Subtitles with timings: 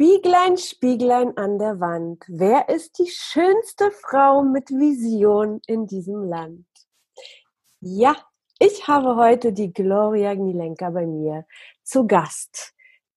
[0.00, 2.24] Spieglein, Spieglein an der Wand.
[2.26, 6.64] Wer ist die schönste Frau mit Vision in diesem Land?
[7.80, 8.16] Ja,
[8.58, 11.44] ich habe heute die Gloria Gnilenka bei mir
[11.82, 12.72] zu Gast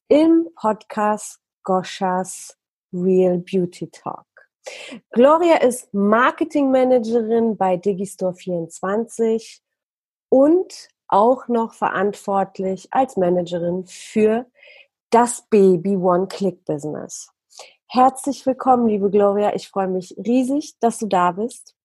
[0.09, 2.57] im Podcast Goschas
[2.91, 4.27] Real Beauty Talk.
[5.11, 9.61] Gloria ist Marketing Managerin bei Digistore 24
[10.27, 14.47] und auch noch verantwortlich als Managerin für
[15.13, 17.29] das Baby One-Click-Business.
[17.87, 19.53] Herzlich willkommen, liebe Gloria.
[19.53, 21.75] Ich freue mich riesig, dass du da bist.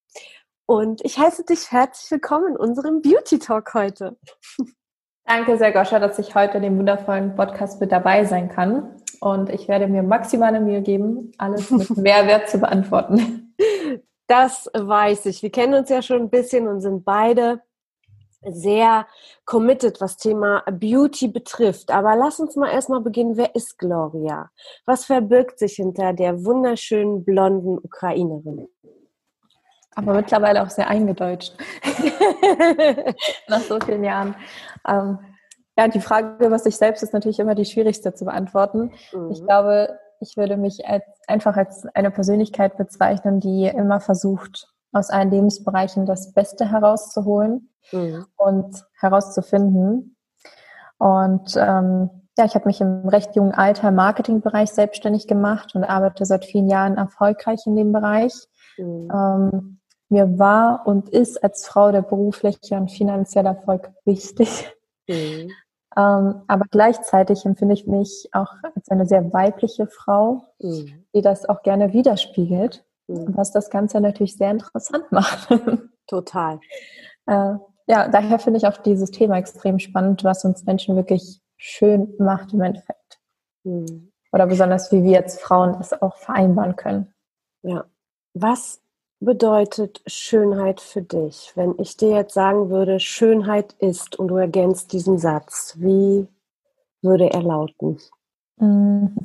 [0.64, 4.16] Und ich heiße dich herzlich willkommen in unserem Beauty Talk heute.
[5.26, 8.96] Danke sehr, Goscha, dass ich heute in dem wundervollen Podcast mit dabei sein kann.
[9.20, 13.54] Und ich werde mir maximale Mühe geben, alles mit Mehrwert zu beantworten.
[14.26, 15.42] Das weiß ich.
[15.42, 17.60] Wir kennen uns ja schon ein bisschen und sind beide
[18.42, 19.06] sehr
[19.44, 21.90] committed, was Thema Beauty betrifft.
[21.90, 23.36] Aber lass uns mal erstmal beginnen.
[23.36, 24.50] Wer ist Gloria?
[24.86, 28.68] Was verbirgt sich hinter der wunderschönen blonden Ukrainerin?
[29.94, 31.56] Aber mittlerweile auch sehr eingedeutscht.
[33.48, 34.36] Nach so vielen Jahren.
[34.86, 35.18] Ähm,
[35.76, 38.92] ja, die Frage, was ich selbst ist natürlich immer die schwierigste zu beantworten.
[39.12, 39.30] Mhm.
[39.32, 45.10] Ich glaube, ich würde mich als, einfach als eine Persönlichkeit bezeichnen, die immer versucht, aus
[45.10, 48.26] allen Lebensbereichen das Beste herauszuholen mhm.
[48.36, 50.16] und herauszufinden.
[50.98, 55.84] Und ähm, ja, ich habe mich im recht jungen Alter im Marketingbereich selbstständig gemacht und
[55.84, 58.32] arbeite seit vielen Jahren erfolgreich in dem Bereich.
[58.76, 59.10] Mhm.
[59.12, 64.72] Ähm, mir war und ist als Frau der berufliche und finanzielle Erfolg wichtig.
[65.08, 65.50] Mhm.
[65.96, 71.04] Ähm, aber gleichzeitig empfinde ich mich auch als eine sehr weibliche Frau, mhm.
[71.14, 72.84] die das auch gerne widerspiegelt.
[73.08, 75.48] Was das Ganze natürlich sehr interessant macht.
[76.06, 76.60] Total.
[77.26, 77.54] äh,
[77.90, 82.52] ja, daher finde ich auch dieses Thema extrem spannend, was uns Menschen wirklich schön macht
[82.52, 83.18] im Endeffekt.
[83.64, 84.12] Mhm.
[84.30, 87.14] Oder besonders, wie wir als Frauen das auch vereinbaren können.
[87.62, 87.86] Ja.
[88.34, 88.82] Was
[89.20, 91.52] bedeutet Schönheit für dich?
[91.54, 96.28] Wenn ich dir jetzt sagen würde, Schönheit ist und du ergänzt diesen Satz, wie
[97.02, 97.98] würde er lauten?
[98.58, 99.16] Mhm.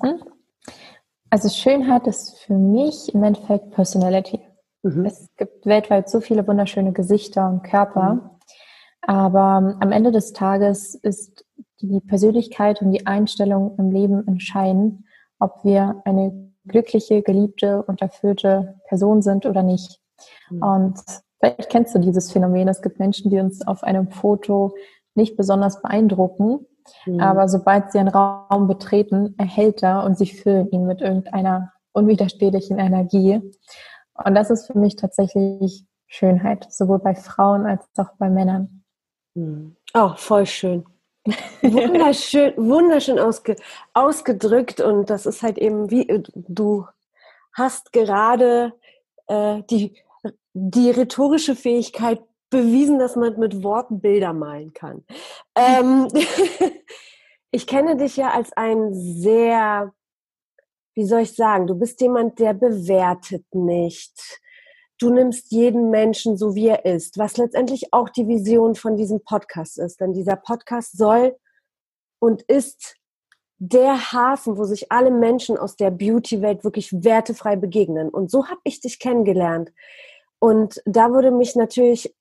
[1.33, 4.39] Also Schönheit ist für mich im Endeffekt Personality.
[4.83, 5.03] Mhm.
[5.03, 8.13] Es gibt weltweit so viele wunderschöne Gesichter und Körper.
[8.13, 8.29] Mhm.
[9.01, 11.44] Aber am Ende des Tages ist
[11.81, 15.05] die Persönlichkeit und die Einstellung im Leben entscheidend,
[15.39, 20.00] ob wir eine glückliche, geliebte und erfüllte Person sind oder nicht.
[20.51, 20.61] Mhm.
[20.61, 21.00] Und
[21.39, 22.67] vielleicht kennst du dieses Phänomen.
[22.67, 24.75] Es gibt Menschen, die uns auf einem Foto
[25.15, 26.67] nicht besonders beeindrucken,
[27.05, 27.19] mhm.
[27.19, 32.79] aber sobald sie einen Raum betreten, erhält er und sie füllen ihn mit irgendeiner unwiderstehlichen
[32.79, 33.41] Energie.
[34.13, 38.83] Und das ist für mich tatsächlich Schönheit, sowohl bei Frauen als auch bei Männern.
[39.35, 39.75] Hm.
[39.94, 40.85] Oh, voll schön.
[41.61, 43.55] Wunderschön, wunderschön ausge,
[43.94, 46.85] ausgedrückt und das ist halt eben wie äh, du
[47.53, 48.73] hast gerade
[49.27, 49.95] äh, die,
[50.53, 52.21] die rhetorische Fähigkeit
[52.53, 55.03] bewiesen, dass man mit Worten Bilder malen kann.
[55.56, 56.08] Ähm,
[57.52, 59.94] ich kenne dich ja als ein sehr,
[60.95, 64.42] wie soll ich sagen, du bist jemand, der bewertet nicht
[65.04, 69.22] du nimmst jeden Menschen so, wie er ist, was letztendlich auch die Vision von diesem
[69.22, 70.00] Podcast ist.
[70.00, 71.36] Denn dieser Podcast soll
[72.19, 72.95] und ist
[73.57, 78.10] der Hafen, wo sich alle Menschen aus der Beauty-Welt wirklich wertefrei begegnen.
[78.10, 79.72] Und so habe ich dich kennengelernt.
[80.39, 82.16] Und da würde mich natürlich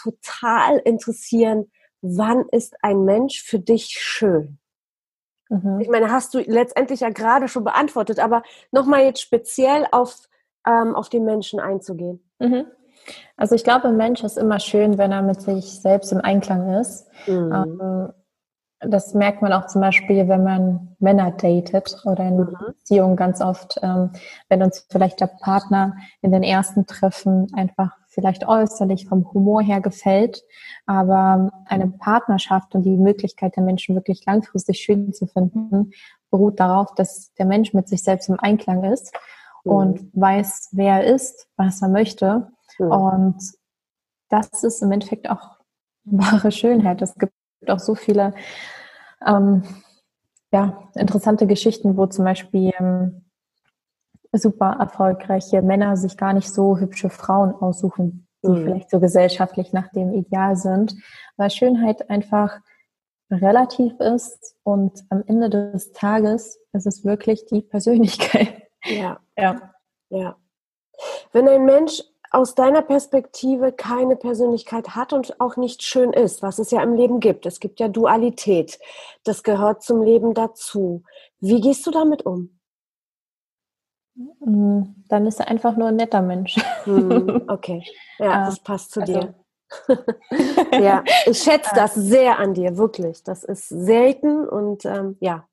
[0.00, 4.58] total interessieren, wann ist ein Mensch für dich schön?
[5.48, 5.80] Mhm.
[5.80, 10.28] Ich meine, hast du letztendlich ja gerade schon beantwortet, aber nochmal jetzt speziell auf
[10.66, 12.22] ähm, auf den Menschen einzugehen.
[12.38, 12.66] Mhm.
[13.36, 16.74] Also ich glaube, ein Mensch ist immer schön, wenn er mit sich selbst im Einklang
[16.80, 17.08] ist.
[17.26, 17.52] Mhm.
[17.52, 18.12] Ähm,
[18.80, 22.56] das merkt man auch zum Beispiel, wenn man Männer datet oder in mhm.
[22.66, 24.10] Beziehungen ganz oft, ähm,
[24.48, 29.80] wenn uns vielleicht der Partner in den ersten Treffen einfach vielleicht äußerlich vom Humor her
[29.80, 30.44] gefällt,
[30.86, 35.92] aber eine Partnerschaft und die Möglichkeit der Menschen wirklich langfristig schön zu finden,
[36.30, 39.14] beruht darauf, dass der Mensch mit sich selbst im Einklang ist
[39.64, 39.72] mhm.
[39.72, 42.52] und weiß, wer er ist, was er möchte.
[42.78, 42.90] Mhm.
[42.90, 43.52] Und
[44.28, 45.58] das ist im Endeffekt auch
[46.04, 47.00] wahre Schönheit.
[47.00, 47.32] Es gibt
[47.66, 48.34] auch so viele
[49.26, 49.62] ähm,
[50.52, 53.24] ja, interessante Geschichten, wo zum Beispiel ähm,
[54.38, 58.64] super erfolgreiche Männer sich gar nicht so hübsche Frauen aussuchen, die mhm.
[58.64, 60.94] vielleicht so gesellschaftlich nach dem Ideal sind,
[61.36, 62.58] weil Schönheit einfach
[63.30, 68.68] relativ ist und am Ende des Tages ist es wirklich die Persönlichkeit.
[68.84, 69.72] Ja, ja,
[70.10, 70.36] ja.
[71.32, 76.58] Wenn ein Mensch aus deiner Perspektive keine Persönlichkeit hat und auch nicht schön ist, was
[76.58, 77.44] es ja im Leben gibt.
[77.44, 78.78] Es gibt ja Dualität.
[79.22, 81.02] Das gehört zum Leben dazu.
[81.40, 82.58] Wie gehst du damit um?
[84.40, 86.56] Mm, dann ist er einfach nur ein netter Mensch.
[86.84, 87.84] Hm, okay,
[88.18, 89.12] ja, das passt zu also.
[89.12, 89.34] dir.
[90.72, 93.22] ja, ich schätze das sehr an dir, wirklich.
[93.22, 95.46] Das ist selten und ähm, ja.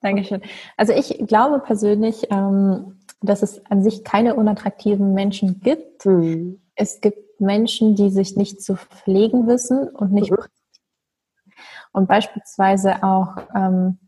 [0.00, 0.42] Dankeschön.
[0.76, 6.04] Also ich glaube persönlich, ähm, dass es an sich keine unattraktiven Menschen gibt.
[6.04, 6.60] Mhm.
[6.74, 10.36] Es gibt Menschen, die sich nicht zu pflegen wissen und nicht mhm.
[11.92, 13.98] und beispielsweise auch ähm,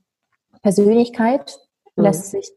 [0.62, 1.59] Persönlichkeit
[1.97, 2.05] mhm.
[2.05, 2.53] lässt sich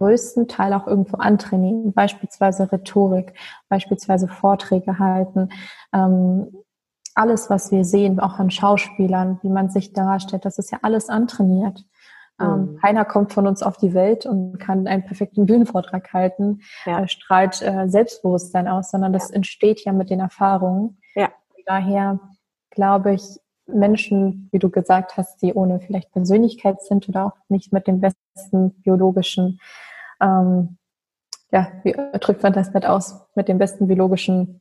[0.00, 3.34] größten Teil auch irgendwo antrainieren, beispielsweise Rhetorik,
[3.68, 5.50] beispielsweise Vorträge halten,
[5.92, 6.48] ähm,
[7.14, 11.08] alles, was wir sehen, auch an Schauspielern, wie man sich darstellt, das ist ja alles
[11.08, 11.84] antrainiert.
[12.40, 12.76] Ähm, mhm.
[12.78, 17.00] keiner kommt von uns auf die Welt und kann einen perfekten Bühnenvortrag halten, ja.
[17.00, 19.36] äh, strahlt äh, Selbstbewusstsein aus, sondern das ja.
[19.36, 20.98] entsteht ja mit den Erfahrungen.
[21.14, 21.28] Ja.
[21.66, 22.18] Daher
[22.70, 27.72] glaube ich, Menschen, wie du gesagt hast, die ohne vielleicht Persönlichkeit sind oder auch nicht
[27.72, 29.60] mit dem besten biologischen,
[30.20, 30.76] ähm,
[31.52, 34.60] ja, wie drückt man das nicht aus, mit den besten biologischen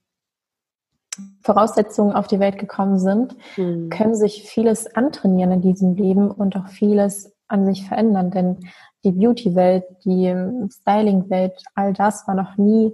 [1.42, 3.90] Voraussetzungen auf die Welt gekommen sind, mhm.
[3.90, 8.58] können sich vieles antrainieren in diesem Leben und auch vieles an sich verändern, denn
[9.04, 10.34] die Beauty-Welt, die
[10.70, 12.94] Styling-Welt, all das war noch nie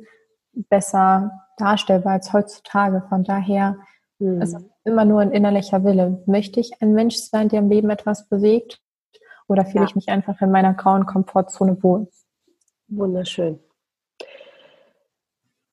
[0.70, 3.04] besser darstellbar als heutzutage.
[3.10, 3.78] Von daher
[4.20, 4.42] mhm.
[4.42, 6.24] ist es immer nur ein innerlicher Wille.
[6.26, 8.82] Möchte ich ein Mensch sein, der im Leben etwas bewegt?
[9.48, 9.90] Oder fühle ja.
[9.90, 12.08] ich mich einfach in meiner grauen Komfortzone wohl?
[12.88, 13.60] Wunderschön.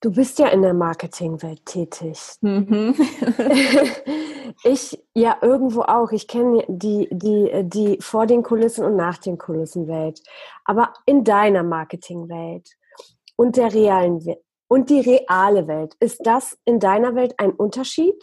[0.01, 2.19] Du bist ja in der Marketingwelt tätig.
[2.41, 2.93] Mhm.
[4.65, 6.11] ich ja irgendwo auch.
[6.11, 10.21] Ich kenne die, die, die vor den Kulissen und nach den Kulissen Welt.
[10.65, 12.69] Aber in deiner Marketingwelt
[13.37, 18.19] und der realen Welt und die reale Welt, ist das in deiner Welt ein Unterschied?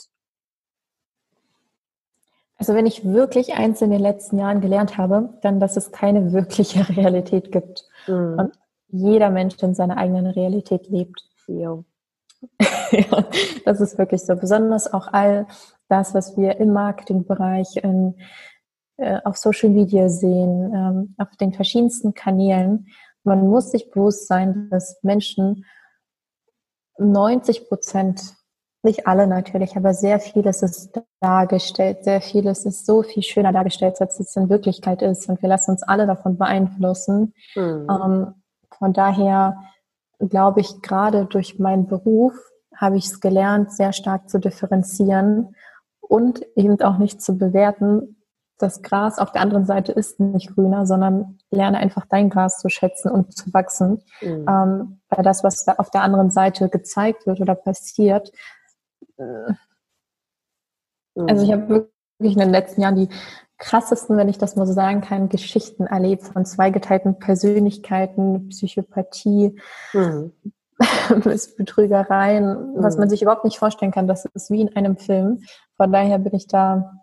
[2.57, 6.35] Also wenn ich wirklich eins in den letzten Jahren gelernt habe, dann, dass es keine
[6.35, 7.89] wirkliche Realität gibt.
[8.07, 8.39] Mhm.
[8.39, 8.60] Und
[8.93, 11.23] jeder Mensch in seiner eigenen Realität lebt.
[11.47, 11.85] Jo.
[12.91, 13.25] ja,
[13.65, 14.37] das ist wirklich so.
[14.37, 15.47] Besonders auch all
[15.89, 18.17] das, was wir im Marketingbereich, in,
[18.97, 22.87] äh, auf Social Media sehen, ähm, auf den verschiedensten Kanälen.
[23.25, 25.65] Man muss sich bewusst sein, dass Menschen
[26.99, 28.35] 90 Prozent,
[28.83, 34.01] nicht alle natürlich, aber sehr vieles ist dargestellt, sehr vieles ist so viel schöner dargestellt,
[34.01, 35.29] als es in Wirklichkeit ist.
[35.29, 37.35] Und wir lassen uns alle davon beeinflussen.
[37.55, 37.87] Mhm.
[37.91, 38.35] Ähm,
[38.81, 39.57] von daher
[40.19, 42.35] glaube ich, gerade durch meinen Beruf
[42.77, 45.55] habe ich es gelernt, sehr stark zu differenzieren
[46.01, 48.17] und eben auch nicht zu bewerten,
[48.59, 52.69] das Gras auf der anderen Seite ist nicht grüner, sondern lerne einfach dein Gras zu
[52.69, 54.03] schätzen und zu wachsen.
[54.21, 54.47] Mhm.
[54.49, 58.31] Ähm, weil das, was da auf der anderen Seite gezeigt wird oder passiert,
[59.17, 59.53] äh,
[61.15, 61.29] mhm.
[61.29, 61.69] also ich habe
[62.19, 63.09] wirklich in den letzten Jahren die
[63.61, 69.61] krassesten, wenn ich das mal so sagen kann, Geschichten erlebt von zweigeteilten Persönlichkeiten, Psychopathie,
[69.93, 70.33] mhm.
[71.59, 72.83] Betrügereien, mhm.
[72.83, 74.09] was man sich überhaupt nicht vorstellen kann.
[74.09, 75.43] Das ist wie in einem Film.
[75.77, 77.01] Von daher bin ich da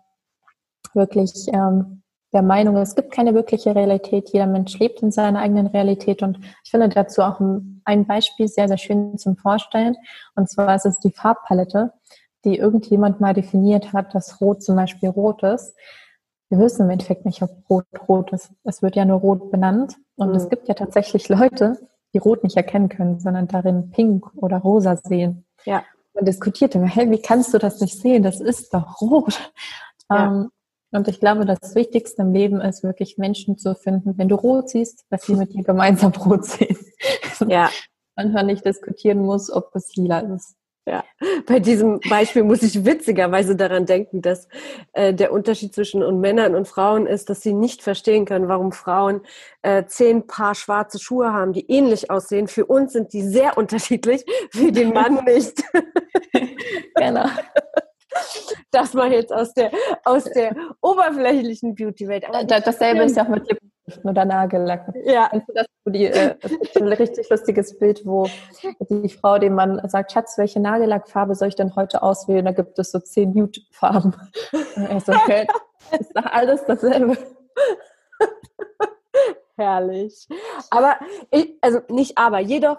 [0.94, 4.30] wirklich ähm, der Meinung, es gibt keine wirkliche Realität.
[4.30, 6.22] Jeder Mensch lebt in seiner eigenen Realität.
[6.22, 9.96] Und ich finde dazu auch ein Beispiel sehr, sehr schön zum Vorstellen.
[10.34, 11.92] Und zwar ist es die Farbpalette,
[12.44, 15.74] die irgendjemand mal definiert hat, dass Rot zum Beispiel rot ist
[16.50, 18.50] wir wissen im Endeffekt nicht, ob Rot rot ist.
[18.64, 19.96] Es wird ja nur Rot benannt.
[20.16, 20.34] Und mhm.
[20.34, 21.78] es gibt ja tatsächlich Leute,
[22.14, 25.44] die Rot nicht erkennen können, sondern darin Pink oder Rosa sehen.
[25.64, 25.84] Ja.
[26.14, 28.22] Man diskutiert immer, hey, wie kannst du das nicht sehen?
[28.22, 29.52] Das ist doch Rot.
[30.10, 30.26] Ja.
[30.26, 30.50] Ähm,
[30.90, 34.70] und ich glaube, das Wichtigste im Leben ist wirklich Menschen zu finden, wenn du Rot
[34.70, 36.78] siehst, dass sie mit dir gemeinsam Rot sehen.
[37.46, 37.68] Ja.
[38.16, 40.56] Manchmal nicht diskutieren muss, ob es lila ist.
[40.88, 41.04] Ja,
[41.46, 44.48] bei diesem Beispiel muss ich witzigerweise daran denken, dass
[44.94, 48.72] äh, der Unterschied zwischen und Männern und Frauen ist, dass sie nicht verstehen können, warum
[48.72, 49.20] Frauen
[49.60, 52.48] äh, zehn Paar schwarze Schuhe haben, die ähnlich aussehen.
[52.48, 55.62] Für uns sind die sehr unterschiedlich, für den Mann nicht.
[56.94, 57.26] genau.
[58.70, 59.70] Das mal jetzt aus der,
[60.04, 62.24] aus der oberflächlichen Beauty-Welt.
[62.48, 63.70] Dasselbe ist ja auch mit Lippen
[65.04, 65.28] Ja.
[65.28, 65.66] Kennst du das?
[65.84, 68.28] Wo die, äh, das ist ein richtig lustiges Bild, wo
[68.90, 72.44] die Frau dem Mann sagt, Schatz, welche Nagellackfarbe soll ich denn heute auswählen?
[72.44, 74.14] Da gibt es so zehn Nude-Farben.
[74.76, 75.46] Er sagt, okay,
[75.98, 77.16] ist doch alles dasselbe.
[79.56, 80.28] Herrlich.
[80.70, 80.96] Aber,
[81.30, 82.78] ich, also nicht aber, jedoch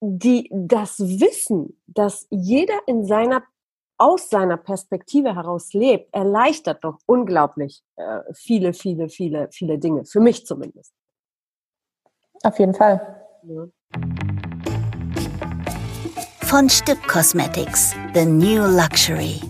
[0.00, 3.44] die, das Wissen, dass jeder in seiner
[4.02, 10.04] aus seiner Perspektive heraus lebt, erleichtert doch unglaublich äh, viele, viele, viele, viele Dinge.
[10.04, 10.92] Für mich zumindest.
[12.42, 13.24] Auf jeden Fall.
[13.44, 13.66] Ja.
[16.42, 19.40] Von Stück Cosmetics, The New Luxury.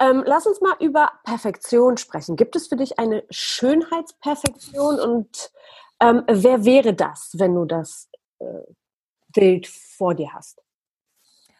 [0.00, 2.34] Ähm, lass uns mal über Perfektion sprechen.
[2.34, 5.52] Gibt es für dich eine Schönheitsperfektion und
[6.00, 8.08] ähm, wer wäre das, wenn du das
[8.40, 8.44] äh,
[9.32, 10.60] Bild vor dir hast?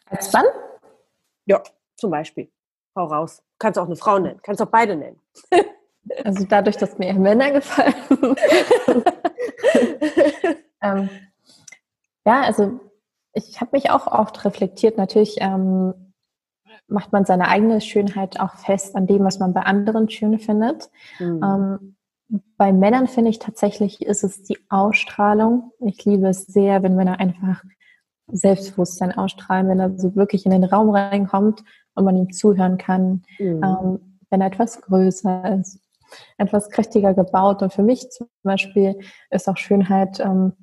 [0.09, 0.45] Als Mann?
[1.45, 1.61] Ja,
[1.95, 2.49] zum Beispiel.
[2.95, 3.41] Hau raus.
[3.57, 4.39] Kannst auch eine Frau nennen.
[4.43, 5.19] Kannst auch beide nennen.
[6.23, 7.93] Also dadurch, dass mir Männer gefallen.
[10.81, 11.09] ähm,
[12.25, 12.79] ja, also
[13.33, 14.97] ich habe mich auch oft reflektiert.
[14.97, 16.13] Natürlich ähm,
[16.87, 20.89] macht man seine eigene Schönheit auch fest an dem, was man bei anderen schön findet.
[21.19, 21.43] Mhm.
[21.43, 21.95] Ähm,
[22.57, 25.71] bei Männern finde ich tatsächlich, ist es die Ausstrahlung.
[25.79, 27.63] Ich liebe es sehr, wenn Männer einfach
[28.31, 31.63] Selbstbewusstsein ausstrahlen, wenn er so wirklich in den Raum reinkommt
[31.95, 33.63] und man ihm zuhören kann, mhm.
[33.63, 35.79] ähm, wenn er etwas größer ist,
[36.37, 37.61] etwas kräftiger gebaut.
[37.61, 40.53] Und für mich zum Beispiel ist auch Schönheit, ähm,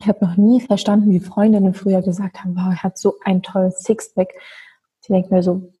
[0.00, 3.42] ich habe noch nie verstanden, wie Freundinnen früher gesagt haben, wow, er hat so ein
[3.42, 4.34] tolles Sixpack.
[5.00, 5.72] Ich denke mir so,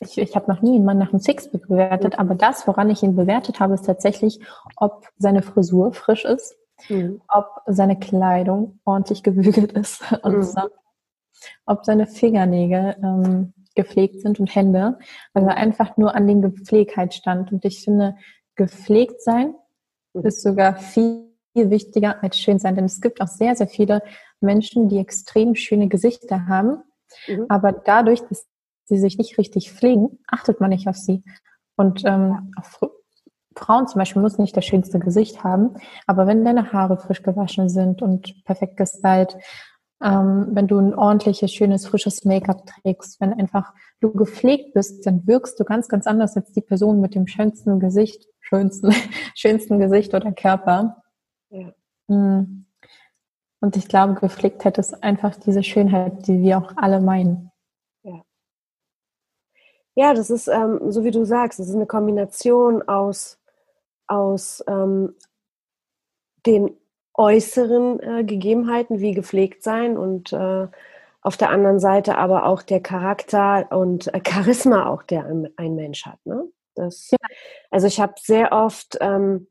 [0.00, 3.02] ich, ich habe noch nie einen Mann nach einem Sixpack bewertet, aber das, woran ich
[3.02, 4.40] ihn bewertet habe, ist tatsächlich,
[4.76, 6.56] ob seine Frisur frisch ist,
[6.88, 7.20] mhm.
[7.28, 10.68] ob seine Kleidung ordentlich gebügelt ist und mhm.
[11.66, 14.98] ob seine Fingernägel ähm, gepflegt sind und Hände,
[15.32, 17.52] weil er einfach nur an den Gepflegtheit stand.
[17.52, 18.16] Und ich finde,
[18.54, 19.54] gepflegt sein
[20.12, 20.26] mhm.
[20.26, 24.02] ist sogar viel wichtiger als schön sein, denn es gibt auch sehr, sehr viele
[24.40, 26.82] Menschen, die extrem schöne Gesichter haben,
[27.28, 27.46] mhm.
[27.48, 28.46] aber dadurch, dass
[28.84, 31.22] sie sich nicht richtig pflegen, achtet man nicht auf sie.
[31.76, 32.80] Und ähm, auf
[33.56, 37.68] Frauen zum Beispiel müssen nicht das schönste Gesicht haben, aber wenn deine Haare frisch gewaschen
[37.68, 39.36] sind und perfekt gestylt,
[40.02, 45.26] ähm, wenn du ein ordentliches, schönes, frisches Make-up trägst, wenn einfach du gepflegt bist, dann
[45.26, 48.92] wirkst du ganz, ganz anders als die Person mit dem schönsten Gesicht, schönsten,
[49.34, 51.02] schönsten Gesicht oder Körper.
[51.50, 51.72] Ja.
[52.08, 52.66] Mm.
[53.60, 57.50] Und ich glaube, Gepflegtheit ist einfach diese Schönheit, die wir auch alle meinen.
[58.02, 58.22] Ja,
[59.94, 63.38] ja das ist, ähm, so wie du sagst, es ist eine Kombination aus
[64.06, 65.14] aus ähm,
[66.46, 66.76] den
[67.14, 70.66] äußeren äh, Gegebenheiten wie gepflegt sein und äh,
[71.22, 75.74] auf der anderen Seite aber auch der Charakter und äh, Charisma auch, der ein, ein
[75.74, 76.18] Mensch hat.
[76.24, 76.44] Ne?
[76.74, 77.18] Das, ja.
[77.70, 79.46] Also ich habe sehr oft ähm,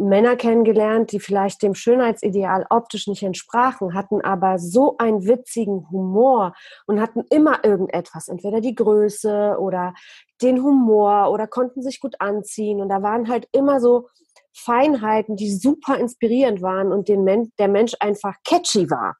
[0.00, 6.54] Männer kennengelernt, die vielleicht dem Schönheitsideal optisch nicht entsprachen, hatten aber so einen witzigen Humor
[6.86, 9.94] und hatten immer irgendetwas, entweder die Größe oder
[10.42, 12.80] den Humor oder konnten sich gut anziehen.
[12.80, 14.08] Und da waren halt immer so
[14.52, 19.16] Feinheiten, die super inspirierend waren und den Men der Mensch einfach catchy war.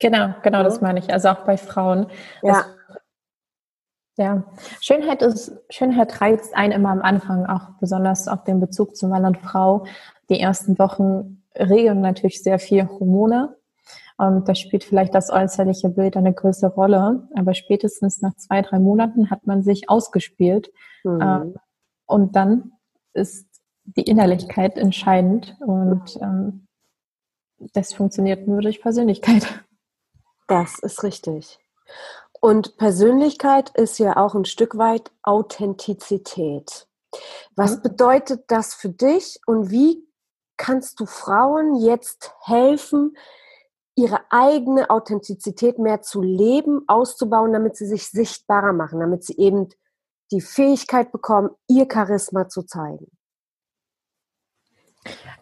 [0.00, 0.64] Genau, genau, ja.
[0.64, 1.12] das meine ich.
[1.12, 2.06] Also auch bei Frauen.
[2.42, 2.64] Ja.
[4.16, 4.44] Ja,
[4.80, 9.24] Schönheit ist, Schönheit reizt einen immer am Anfang, auch besonders auf den Bezug zu Mann
[9.24, 9.86] und Frau.
[10.28, 13.56] Die ersten Wochen regeln natürlich sehr viel Hormone.
[14.16, 17.28] Und da spielt vielleicht das äußerliche Bild eine größere Rolle.
[17.34, 20.70] Aber spätestens nach zwei, drei Monaten hat man sich ausgespielt.
[21.02, 21.20] Mhm.
[21.20, 21.54] Ähm,
[22.06, 22.72] und dann
[23.12, 23.48] ist
[23.84, 25.56] die Innerlichkeit entscheidend.
[25.60, 26.68] Und ähm,
[27.72, 29.64] das funktioniert nur durch Persönlichkeit.
[30.46, 31.58] Das ist richtig.
[32.44, 36.86] Und Persönlichkeit ist ja auch ein Stück weit Authentizität.
[37.56, 37.82] Was mhm.
[37.84, 40.06] bedeutet das für dich und wie
[40.58, 43.16] kannst du Frauen jetzt helfen,
[43.94, 49.70] ihre eigene Authentizität mehr zu leben, auszubauen, damit sie sich sichtbarer machen, damit sie eben
[50.30, 53.06] die Fähigkeit bekommen, ihr Charisma zu zeigen?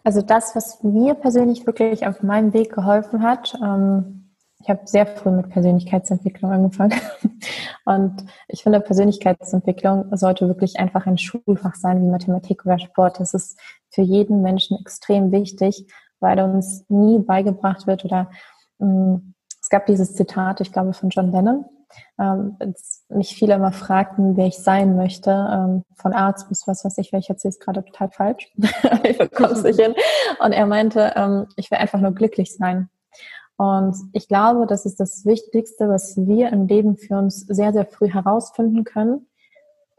[0.05, 4.22] Also das, was mir persönlich wirklich auf meinem Weg geholfen hat, ähm,
[4.63, 6.99] ich habe sehr früh mit Persönlichkeitsentwicklung angefangen.
[7.85, 13.19] Und ich finde, Persönlichkeitsentwicklung sollte wirklich einfach ein Schulfach sein wie Mathematik oder Sport.
[13.19, 15.85] Das ist für jeden Menschen extrem wichtig,
[16.21, 18.31] weil uns nie beigebracht wird oder
[18.79, 21.65] mh, mm, es gab dieses Zitat, ich glaube, von John Lennon,
[22.19, 22.57] ähm,
[23.09, 27.13] mich viele immer fragten, wer ich sein möchte, ähm, von Arzt bis was weiß ich,
[27.13, 28.51] weil ich erzähle es gerade total falsch.
[29.03, 29.93] ich bekomme es nicht hin.
[30.39, 32.89] Und er meinte, ähm, ich will einfach nur glücklich sein.
[33.57, 37.85] Und ich glaube, das ist das Wichtigste, was wir im Leben für uns sehr, sehr
[37.85, 39.27] früh herausfinden können.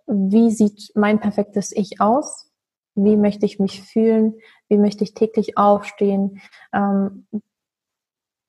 [0.06, 2.50] Wie sieht mein perfektes Ich aus?
[2.94, 4.34] Wie möchte ich mich fühlen?
[4.68, 6.40] Wie möchte ich täglich aufstehen?
[6.72, 7.26] Ähm,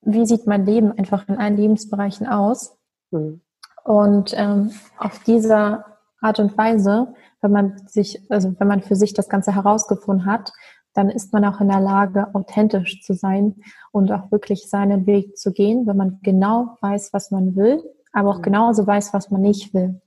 [0.02, 2.78] wie sieht mein Leben einfach in allen Lebensbereichen aus?
[3.12, 3.42] Mhm.
[3.84, 5.86] Und ähm, auf dieser
[6.22, 10.52] Art und Weise, wenn man sich, also wenn man für sich das Ganze herausgefunden hat,
[10.96, 13.62] dann ist man auch in der Lage, authentisch zu sein
[13.92, 17.84] und auch wirklich seinen Weg zu gehen, wenn man genau weiß, was man will,
[18.14, 18.44] aber auch mhm.
[18.44, 20.02] genauso weiß, was man nicht will.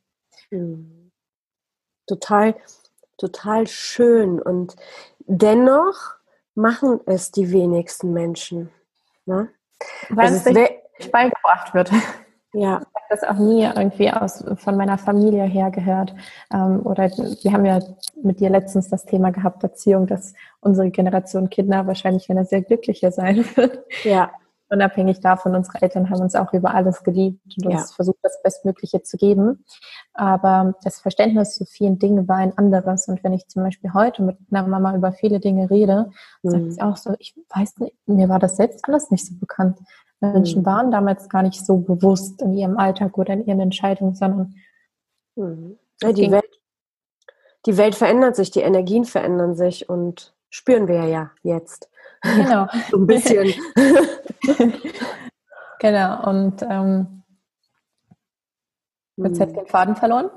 [0.51, 1.13] Mhm.
[2.07, 2.57] Total,
[3.19, 4.41] total schön.
[4.41, 4.77] Und
[5.27, 6.15] dennoch
[6.55, 8.71] machen es die wenigsten Menschen.
[9.27, 9.51] Ne?
[10.09, 11.91] Weil also es nicht beigebracht wird.
[12.55, 12.81] Ja.
[12.81, 16.15] Ich habe das auch nie irgendwie aus, von meiner Familie her gehört.
[16.53, 17.81] Ähm, oder wir haben ja
[18.23, 23.13] mit dir letztens das Thema gehabt, Erziehung, dass unsere Generation Kinder wahrscheinlich eine sehr glückliche
[23.13, 23.85] sein wird.
[24.05, 24.31] Ja.
[24.71, 27.95] Unabhängig davon, unsere Eltern haben uns auch über alles geliebt und uns ja.
[27.97, 29.65] versucht, das Bestmögliche zu geben.
[30.13, 33.09] Aber das Verständnis zu vielen Dingen war ein anderes.
[33.09, 36.11] Und wenn ich zum Beispiel heute mit einer Mama über viele Dinge rede,
[36.43, 36.51] mhm.
[36.51, 39.79] sagt sie auch so, ich weiß nicht, mir war das selbst alles nicht so bekannt.
[40.21, 40.67] Menschen mhm.
[40.67, 44.55] waren damals gar nicht so bewusst in ihrem Alltag oder in ihren Entscheidungen, sondern
[45.37, 45.79] mhm.
[46.03, 46.61] ja, die, Welt,
[47.67, 51.89] die Welt verändert sich, die Energien verändern sich und spüren wir ja jetzt.
[52.23, 52.67] Genau.
[52.91, 53.55] so ein bisschen.
[55.79, 57.23] genau, und ähm,
[59.17, 59.55] jetzt hat mhm.
[59.55, 60.31] den Faden verloren.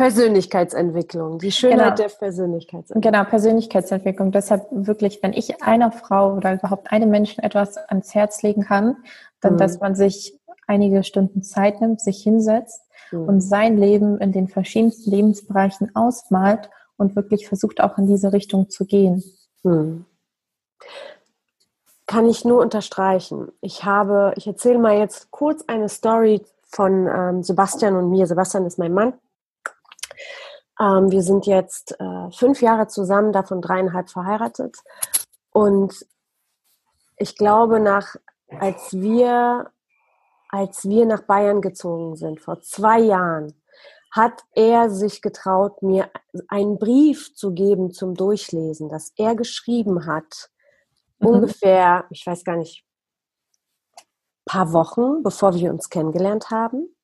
[0.00, 2.08] Persönlichkeitsentwicklung, die Schönheit genau.
[2.08, 3.12] der Persönlichkeitsentwicklung.
[3.12, 4.32] Genau, Persönlichkeitsentwicklung.
[4.32, 8.96] Deshalb wirklich, wenn ich einer Frau oder überhaupt einem Menschen etwas ans Herz legen kann,
[9.42, 9.58] dann, mhm.
[9.58, 12.80] dass man sich einige Stunden Zeit nimmt, sich hinsetzt
[13.12, 13.28] mhm.
[13.28, 18.70] und sein Leben in den verschiedensten Lebensbereichen ausmalt und wirklich versucht auch in diese Richtung
[18.70, 19.22] zu gehen.
[19.64, 20.06] Mhm.
[22.06, 23.48] Kann ich nur unterstreichen.
[23.60, 28.26] Ich habe, ich erzähle mal jetzt kurz eine Story von ähm, Sebastian und mir.
[28.26, 29.12] Sebastian ist mein Mann.
[30.80, 34.78] Ähm, wir sind jetzt äh, fünf Jahre zusammen, davon dreieinhalb verheiratet.
[35.52, 36.06] Und
[37.16, 38.16] ich glaube, nach,
[38.58, 39.70] als wir,
[40.48, 43.54] als wir nach Bayern gezogen sind, vor zwei Jahren,
[44.10, 46.10] hat er sich getraut, mir
[46.48, 50.50] einen Brief zu geben zum Durchlesen, dass er geschrieben hat,
[51.18, 51.28] mhm.
[51.28, 52.84] ungefähr, ich weiß gar nicht,
[54.46, 56.96] paar Wochen, bevor wir uns kennengelernt haben,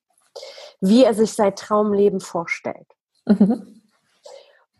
[0.80, 2.95] wie er sich sein Traumleben vorstellt.
[3.26, 3.82] Mhm.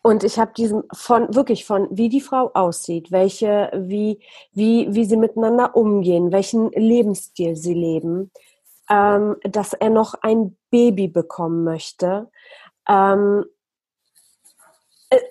[0.03, 4.21] Und ich habe diesen von wirklich von wie die Frau aussieht, welche wie
[4.53, 8.31] wie wie sie miteinander umgehen, welchen Lebensstil sie leben,
[8.89, 12.31] ähm, dass er noch ein Baby bekommen möchte,
[12.89, 13.47] ähm,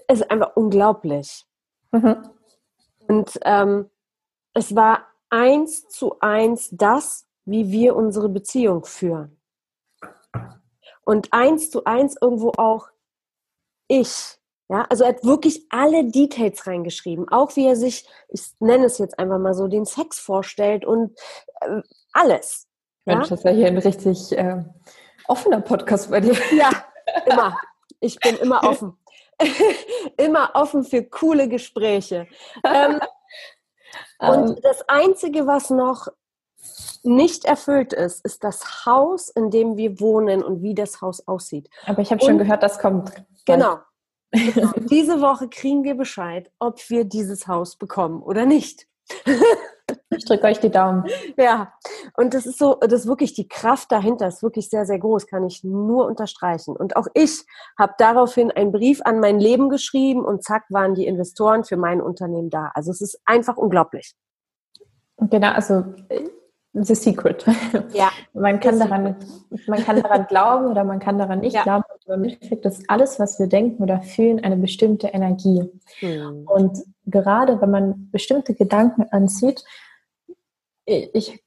[0.09, 1.45] ist einfach unglaublich.
[1.91, 2.29] Mhm.
[3.07, 3.89] Und ähm,
[4.53, 9.39] es war eins zu eins das, wie wir unsere Beziehung führen.
[11.05, 12.89] Und eins zu eins irgendwo auch
[13.87, 14.37] ich.
[14.67, 18.97] Ja, also er hat wirklich alle Details reingeschrieben, auch wie er sich, ich nenne es
[18.97, 21.11] jetzt einfach mal so, den Sex vorstellt und
[21.61, 21.81] äh,
[22.13, 22.67] alles.
[23.05, 23.29] Mensch, ja?
[23.29, 24.63] das ist ja hier ein richtig äh,
[25.27, 26.35] offener Podcast bei dir.
[26.57, 26.71] Ja,
[27.25, 27.59] immer.
[27.99, 28.97] Ich bin immer offen.
[30.17, 32.27] immer offen für coole Gespräche.
[32.63, 32.99] Ähm,
[34.19, 34.59] und ähm.
[34.63, 36.07] das Einzige, was noch
[37.03, 41.69] nicht erfüllt ist, ist das Haus, in dem wir wohnen und wie das Haus aussieht.
[41.85, 43.11] Aber ich habe schon gehört, das kommt.
[43.45, 43.79] Genau.
[44.31, 44.71] genau.
[44.89, 48.87] Diese Woche kriegen wir Bescheid, ob wir dieses Haus bekommen oder nicht.
[50.09, 51.05] Ich drücke euch die Daumen.
[51.37, 51.73] Ja,
[52.17, 55.27] und das ist so, das ist wirklich die Kraft dahinter, ist wirklich sehr, sehr groß,
[55.27, 56.75] kann ich nur unterstreichen.
[56.75, 57.43] Und auch ich
[57.77, 62.01] habe daraufhin einen Brief an mein Leben geschrieben und zack waren die Investoren für mein
[62.01, 62.71] Unternehmen da.
[62.73, 64.15] Also es ist einfach unglaublich.
[65.17, 65.83] Genau, also
[66.73, 67.45] The Secret.
[67.93, 68.09] Ja.
[68.33, 69.15] Man kann daran,
[69.67, 71.63] man kann daran glauben oder man kann daran nicht ja.
[71.63, 71.84] glauben.
[72.07, 75.63] Endeffekt ist alles, was wir denken oder fühlen, eine bestimmte Energie.
[75.99, 76.45] Hm.
[76.45, 79.63] Und gerade wenn man bestimmte Gedanken anzieht,
[80.85, 81.43] ich,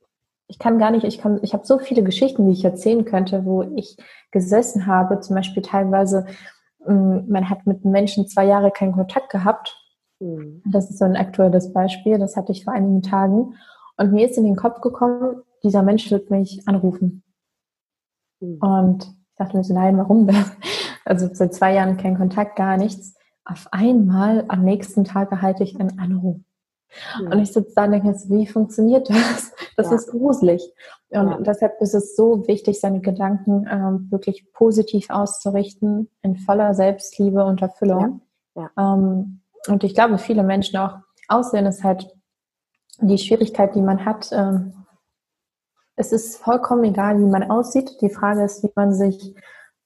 [0.49, 3.44] ich kann gar nicht, ich kann, ich habe so viele Geschichten, die ich erzählen könnte,
[3.44, 3.97] wo ich
[4.33, 6.27] gesessen habe, zum Beispiel teilweise,
[6.85, 9.77] mm, man hat mit Menschen zwei Jahre keinen Kontakt gehabt.
[10.21, 10.62] Hm.
[10.64, 13.55] Das ist so ein aktuelles Beispiel, das hatte ich vor einigen Tagen.
[13.97, 17.23] Und mir ist in den Kopf gekommen, dieser Mensch wird mich anrufen.
[18.40, 18.59] Mhm.
[18.59, 20.44] Und dachte mir so, nein, warum denn?
[21.05, 23.14] Also seit zwei Jahren kein Kontakt, gar nichts.
[23.44, 26.37] Auf einmal am nächsten Tag erhalte ich einen Anruf.
[27.18, 27.33] Mhm.
[27.33, 29.53] Und ich sitze da und denke, wie funktioniert das?
[29.77, 29.96] Das ja.
[29.96, 30.62] ist gruselig.
[31.11, 31.38] Und ja.
[31.40, 37.62] deshalb ist es so wichtig, seine Gedanken ähm, wirklich positiv auszurichten, in voller Selbstliebe und
[37.62, 38.22] Erfüllung.
[38.55, 38.70] Ja.
[38.77, 40.96] Ähm, und ich glaube, viele Menschen auch
[41.29, 42.14] aussehen, ist halt
[43.01, 44.31] die Schwierigkeit, die man hat.
[44.33, 44.74] Ähm,
[45.98, 48.00] es ist vollkommen egal, wie man aussieht.
[48.00, 49.34] Die Frage ist, wie man sich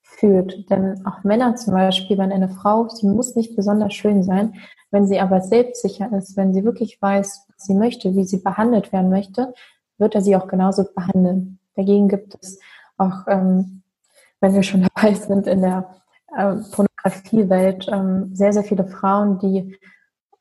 [0.03, 0.71] fühlt.
[0.71, 4.55] Denn auch Männer zum Beispiel, wenn eine Frau, sie muss nicht besonders schön sein,
[4.91, 8.93] wenn sie aber selbstsicher ist, wenn sie wirklich weiß, was sie möchte, wie sie behandelt
[8.93, 9.55] werden möchte,
[9.99, 11.59] wird er sie auch genauso behandeln.
[11.77, 12.61] Dagegen gibt es
[12.99, 13.83] auch, ähm,
[14.41, 15.95] wenn wir schon dabei sind, in der
[16.37, 19.79] äh, Pornografiewelt ähm, sehr, sehr viele Frauen, die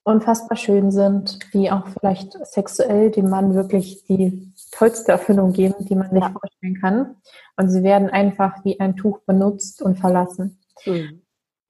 [0.03, 5.95] unfassbar schön sind, die auch vielleicht sexuell dem Mann wirklich die tollste Erfüllung geben, die
[5.95, 6.31] man sich ja.
[6.31, 7.15] vorstellen kann.
[7.57, 10.59] Und sie werden einfach wie ein Tuch benutzt und verlassen.
[10.85, 11.21] Mhm.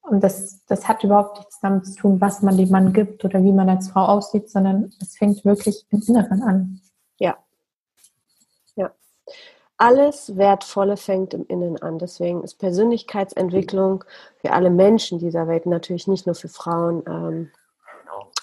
[0.01, 3.43] Und das, das hat überhaupt nichts damit zu tun, was man dem Mann gibt oder
[3.43, 6.81] wie man als Frau aussieht, sondern es fängt wirklich im Inneren an.
[7.19, 7.37] Ja.
[8.75, 8.91] Ja.
[9.77, 11.99] Alles Wertvolle fängt im Innen an.
[11.99, 14.03] Deswegen ist Persönlichkeitsentwicklung
[14.37, 17.51] für alle Menschen dieser Welt, natürlich nicht nur für Frauen, ähm,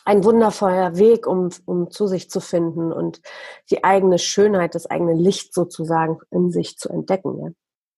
[0.08, 3.20] ein wundervoller Weg, um, um zu sich zu finden und
[3.70, 7.38] die eigene Schönheit, das eigene Licht sozusagen in sich zu entdecken.
[7.38, 7.50] Ja?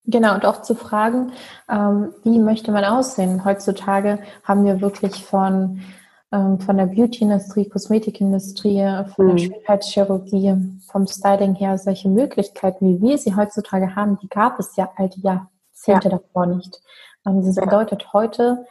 [0.07, 1.31] Genau, und auch zu fragen,
[1.71, 3.45] ähm, wie möchte man aussehen?
[3.45, 5.83] Heutzutage haben wir wirklich von,
[6.33, 9.37] ähm, von der Beauty-Industrie, Kosmetikindustrie, von mhm.
[9.37, 14.75] der Schönheitschirurgie, vom Styling her solche Möglichkeiten, wie wir sie heutzutage haben, die gab es
[14.75, 16.19] ja alte Jahrzehnte ja.
[16.19, 16.83] davor nicht.
[17.25, 18.67] Ähm, das bedeutet, heute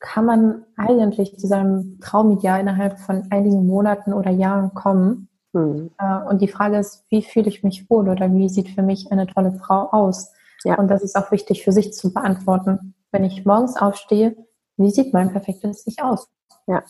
[0.00, 5.28] kann man eigentlich zu seinem Traumideal innerhalb von einigen Monaten oder Jahren kommen.
[5.52, 5.90] Mhm.
[5.98, 9.10] Äh, und die Frage ist, wie fühle ich mich wohl oder wie sieht für mich
[9.10, 10.32] eine tolle Frau aus?
[10.64, 10.78] Ja.
[10.78, 12.94] Und das ist auch wichtig für sich zu beantworten.
[13.12, 14.36] Wenn ich morgens aufstehe,
[14.76, 16.28] wie sieht mein perfektes Gesicht aus?
[16.66, 16.82] Ja.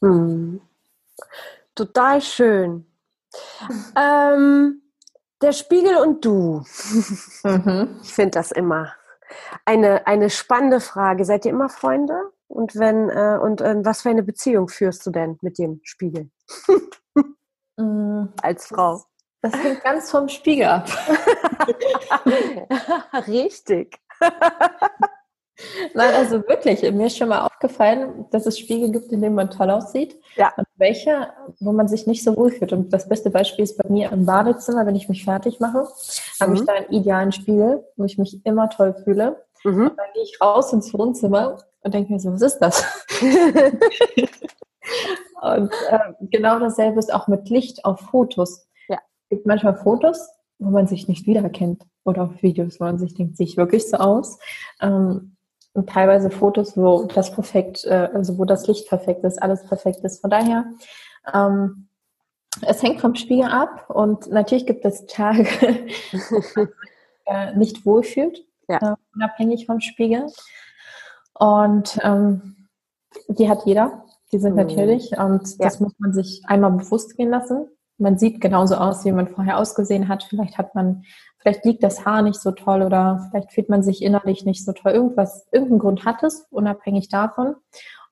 [0.00, 0.60] Hm.
[1.74, 2.86] Total schön.
[3.96, 4.82] Ähm,
[5.42, 6.62] der Spiegel und du.
[7.42, 7.96] Mhm.
[8.02, 8.92] Ich finde das immer
[9.64, 11.24] eine, eine spannende Frage.
[11.24, 12.32] Seid ihr immer Freunde?
[12.48, 16.30] Und wenn äh, und äh, was für eine Beziehung führst du denn mit dem Spiegel?
[17.76, 18.26] Mm.
[18.40, 19.02] Als Frau.
[19.42, 20.88] Das hängt ganz vom Spiegel ab.
[23.26, 23.98] Richtig.
[25.94, 29.50] Nein, also wirklich, mir ist schon mal aufgefallen, dass es Spiegel gibt, in denen man
[29.50, 30.20] toll aussieht.
[30.36, 30.52] Ja.
[30.56, 31.28] Und welche,
[31.60, 32.72] wo man sich nicht so wohl fühlt.
[32.72, 36.40] Und das beste Beispiel ist bei mir im Badezimmer, wenn ich mich fertig mache, mhm.
[36.40, 36.66] habe ich mhm.
[36.66, 39.44] da einen idealen Spiegel, wo ich mich immer toll fühle.
[39.62, 39.88] Mhm.
[39.88, 42.84] Und dann gehe ich raus ins Wohnzimmer und denke mir so, was ist das?
[45.42, 48.66] und äh, genau dasselbe ist auch mit Licht auf Fotos
[49.34, 53.36] gibt manchmal Fotos, wo man sich nicht wiedererkennt oder auf Videos, wo man sich denkt,
[53.36, 54.38] sehe ich wirklich so aus?
[54.80, 55.36] Ähm,
[55.74, 60.00] und teilweise Fotos, wo das perfekt, äh, also wo das Licht perfekt ist, alles perfekt
[60.04, 60.20] ist.
[60.20, 60.64] Von daher,
[61.32, 61.88] ähm,
[62.62, 65.44] es hängt vom Spiegel ab und natürlich gibt es Tage,
[66.30, 66.68] wo man
[67.26, 68.92] äh, nicht wohlfühlt, ja.
[68.92, 70.26] äh, unabhängig vom Spiegel.
[71.34, 72.68] Und ähm,
[73.28, 74.62] die hat jeder, die sind mhm.
[74.62, 79.12] natürlich und das muss man sich einmal bewusst gehen lassen man sieht genauso aus, wie
[79.12, 80.24] man vorher ausgesehen hat.
[80.24, 81.04] Vielleicht hat man,
[81.44, 84.72] vielleicht liegt das Haar nicht so toll oder vielleicht fühlt man sich innerlich nicht so
[84.72, 84.92] toll.
[84.92, 87.54] Irgendwas, irgendeinen Grund hat es, unabhängig davon.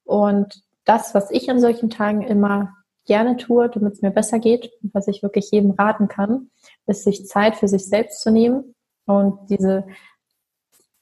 [0.04, 2.74] Und das, was ich an solchen Tagen immer
[3.06, 6.50] gerne tue, damit es mir besser geht was ich wirklich jedem raten kann,
[6.86, 8.74] ist, sich Zeit für sich selbst zu nehmen
[9.06, 9.86] und diese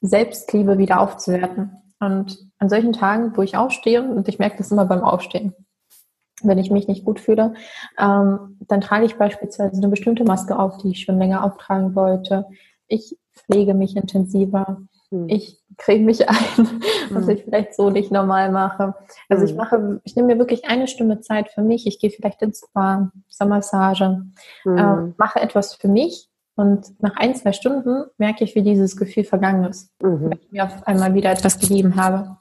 [0.01, 1.73] Selbstliebe wieder aufzuwerten.
[1.99, 5.55] Und an solchen Tagen, wo ich aufstehe, und ich merke das immer beim Aufstehen,
[6.43, 7.55] wenn ich mich nicht gut fühle,
[7.99, 12.47] ähm, dann trage ich beispielsweise eine bestimmte Maske auf, die ich schon länger auftragen wollte.
[12.89, 14.83] Ich pflege mich intensiver.
[15.11, 15.29] Hm.
[15.29, 16.37] Ich kriege mich ein,
[17.11, 17.31] was hm.
[17.31, 18.95] ich vielleicht so nicht normal mache.
[19.29, 19.51] Also hm.
[19.51, 21.87] ich mache, ich nehme mir wirklich eine Stunde Zeit für mich.
[21.87, 24.23] Ich gehe vielleicht ins Spa, zur Massage,
[24.63, 24.79] hm.
[24.79, 26.31] äh, mache etwas für mich.
[26.57, 30.31] Und nach ein, zwei Stunden merke ich, wie dieses Gefühl vergangen ist, mhm.
[30.31, 32.37] weil ich mir auf einmal wieder etwas gegeben habe.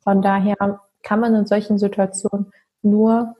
[0.00, 3.34] Von daher kann man in solchen Situationen nur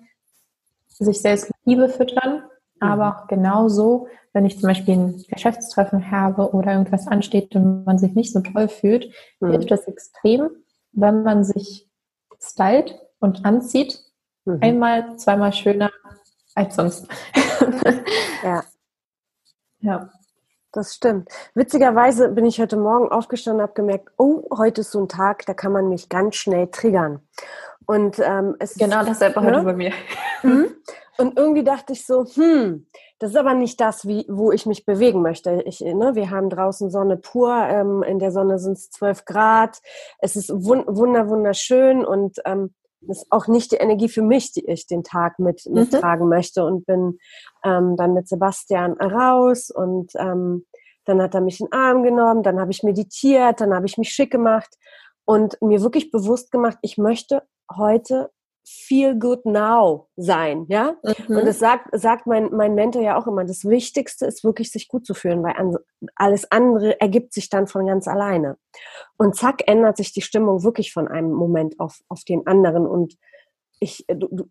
[0.89, 2.45] sich selbst mit Liebe füttern,
[2.81, 3.13] aber mhm.
[3.13, 8.15] auch genauso, wenn ich zum Beispiel ein Geschäftstreffen habe oder irgendwas ansteht und man sich
[8.15, 9.51] nicht so toll fühlt, mhm.
[9.51, 10.51] hilft das extrem,
[10.93, 11.89] wenn man sich
[12.41, 14.01] stylt und anzieht,
[14.45, 14.59] mhm.
[14.61, 15.91] einmal, zweimal schöner
[16.55, 17.07] als sonst.
[18.43, 18.65] ja.
[19.81, 20.11] Ja.
[20.73, 21.31] Das stimmt.
[21.55, 25.47] Witzigerweise bin ich heute Morgen aufgestanden und habe gemerkt, oh, heute ist so ein Tag,
[25.47, 27.21] da kann man mich ganz schnell triggern.
[27.89, 29.47] Und ähm, es genau dasselbe ne?
[29.47, 29.93] heute bei mir.
[30.45, 30.69] Mhm.
[31.17, 32.87] Und irgendwie dachte ich so, hm,
[33.19, 35.63] das ist aber nicht das, wie, wo ich mich bewegen möchte.
[35.67, 39.81] Ich, ne, wir haben draußen Sonne pur, ähm, in der Sonne sind es 12 Grad,
[40.21, 44.53] es ist wund wunder wunderschön und ähm, Das ist auch nicht die Energie für mich,
[44.53, 45.75] die ich den Tag mit mhm.
[45.75, 47.19] mittragen möchte und bin
[47.65, 50.67] ähm, dann mit Sebastian raus und ähm,
[51.05, 53.99] dann hat er mich in den Arm genommen, dann habe ich meditiert, dann habe ich
[53.99, 54.73] mich schick gemacht
[55.25, 57.43] und mir wirklich bewusst gemacht, ich möchte
[57.77, 58.31] heute
[58.69, 60.97] feel good now sein, ja?
[61.03, 61.37] Mhm.
[61.37, 64.89] Und das sagt, sagt mein, mein Mentor ja auch immer, das Wichtigste ist wirklich sich
[64.89, 65.77] gut zu fühlen, weil an,
[66.15, 68.59] alles andere ergibt sich dann von ganz alleine.
[69.17, 73.17] Und zack, ändert sich die Stimmung wirklich von einem Moment auf, auf den anderen und
[73.81, 74.05] ich,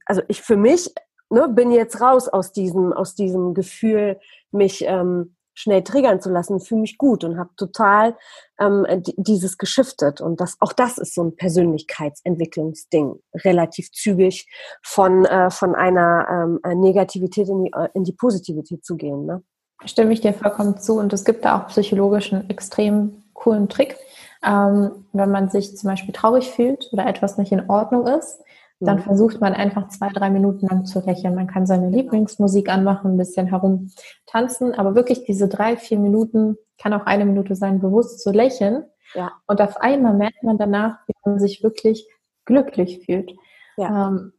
[0.06, 0.94] also ich für mich
[1.30, 4.20] ne, bin jetzt raus aus diesem, aus diesem Gefühl,
[4.52, 8.15] mich ähm, schnell triggern zu lassen, fühle mich gut und habe total
[8.60, 8.86] ähm,
[9.17, 10.22] dieses geschiftet.
[10.22, 14.48] Und das, auch das ist so ein Persönlichkeitsentwicklungsding, relativ zügig
[14.84, 19.26] von, äh, von einer ähm, äh, Negativität in die, äh, in die Positivität zu gehen.
[19.26, 19.41] Ne?
[19.86, 21.00] Stimme ich dir vollkommen zu.
[21.00, 23.98] Und es gibt da auch psychologisch einen extrem coolen Trick.
[24.46, 28.39] Ähm, wenn man sich zum Beispiel traurig fühlt oder etwas nicht in Ordnung ist,
[28.80, 29.02] dann mhm.
[29.02, 31.36] versucht man einfach zwei, drei Minuten lang zu lächeln.
[31.36, 36.94] Man kann seine Lieblingsmusik anmachen, ein bisschen herumtanzen, aber wirklich diese drei, vier Minuten, kann
[36.94, 38.86] auch eine Minute sein, bewusst zu lächeln.
[39.16, 39.32] Ja.
[39.48, 42.08] Und auf einmal merkt man danach, wie man sich wirklich
[42.46, 43.34] glücklich fühlt.
[43.78, 44.10] Ja.
[44.10, 44.34] Ähm,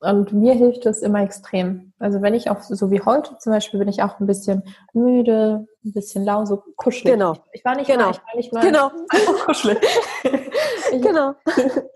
[0.00, 1.92] und mir hilft das immer extrem.
[1.98, 5.66] Also wenn ich auch, so wie heute zum Beispiel, bin ich auch ein bisschen müde,
[5.84, 7.14] ein bisschen lau, so kuschelig.
[7.14, 7.34] Genau.
[7.52, 8.06] Ich war nicht genau.
[8.06, 8.90] mal, ich war nicht mal genau.
[9.08, 9.78] einfach kuschelig.
[10.90, 11.34] genau.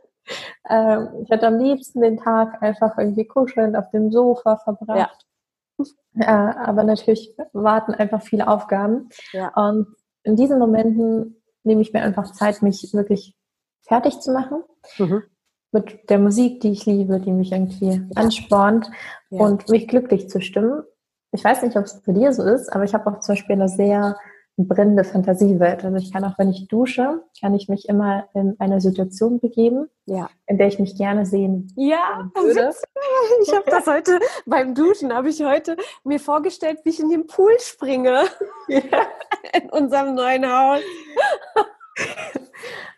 [0.69, 5.27] Ähm, ich hätte am liebsten den Tag einfach irgendwie kuschelnd auf dem Sofa verbracht.
[5.79, 5.85] Ja.
[6.19, 9.09] Äh, aber natürlich warten einfach viele Aufgaben.
[9.33, 9.49] Ja.
[9.55, 9.87] Und
[10.23, 13.37] in diesen Momenten nehme ich mir einfach Zeit, mich wirklich
[13.83, 14.62] fertig zu machen.
[14.99, 15.23] Mhm.
[15.73, 18.90] Mit der Musik, die ich liebe, die mich irgendwie anspornt
[19.31, 19.40] ja.
[19.40, 20.83] und mich glücklich zu stimmen.
[21.33, 23.55] Ich weiß nicht, ob es bei dir so ist, aber ich habe auch zum Beispiel
[23.55, 24.16] eine sehr
[24.68, 25.85] brennende Fantasiewelt.
[25.85, 29.88] Also ich kann auch, wenn ich dusche, kann ich mich immer in eine Situation begeben,
[30.07, 30.29] ja.
[30.46, 32.75] in der ich mich gerne sehen ja, würde.
[33.42, 37.27] Ich habe das heute beim Duschen, habe ich heute mir vorgestellt, wie ich in den
[37.27, 38.23] Pool springe.
[38.68, 38.83] Ja.
[39.53, 40.81] In unserem neuen Haus.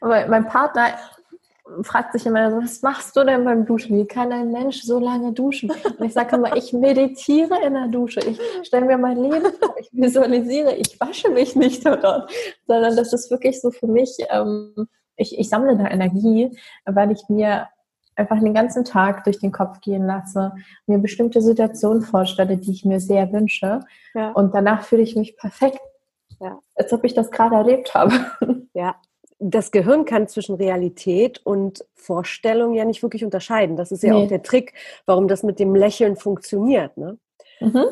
[0.03, 0.89] Aber mein Partner
[1.83, 3.97] fragt sich immer, was machst du denn beim Duschen?
[3.97, 5.71] Wie kann ein Mensch so lange duschen?
[5.71, 8.21] Und ich sage immer, ich meditiere in der Dusche.
[8.21, 12.31] Ich stelle mir mein Leben vor, ich visualisiere, ich wasche mich nicht dort,
[12.67, 17.29] sondern das ist wirklich so für mich, ähm, ich, ich sammle da Energie, weil ich
[17.29, 17.69] mir
[18.15, 20.53] einfach den ganzen Tag durch den Kopf gehen lasse,
[20.87, 23.81] mir bestimmte Situationen vorstelle, die ich mir sehr wünsche.
[24.15, 24.33] Ja.
[24.33, 25.81] Und danach fühle ich mich perfekt,
[26.41, 26.59] ja.
[26.75, 28.13] als ob ich das gerade erlebt habe.
[28.75, 28.97] Ja,
[29.43, 33.77] das Gehirn kann zwischen Realität und Vorstellung ja nicht wirklich unterscheiden.
[33.77, 34.25] Das ist ja nee.
[34.25, 34.73] auch der Trick,
[35.05, 36.97] warum das mit dem Lächeln funktioniert.
[36.97, 37.19] Ne?
[37.61, 37.85] Mhm.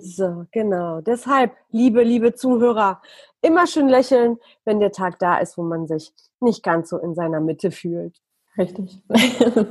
[0.00, 1.00] So, genau.
[1.00, 3.00] Deshalb, liebe, liebe Zuhörer,
[3.40, 7.14] immer schön lächeln, wenn der Tag da ist, wo man sich nicht ganz so in
[7.14, 8.20] seiner Mitte fühlt.
[8.58, 9.02] Richtig.